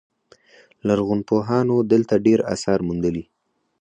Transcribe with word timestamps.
لرغونپوهانو 0.87 1.75
دلته 1.91 2.13
ډیر 2.25 2.39
اثار 2.53 2.79
موندلي 2.87 3.23